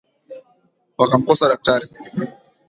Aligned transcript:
Wakamkosa 0.99 1.51
daktari 1.51 1.87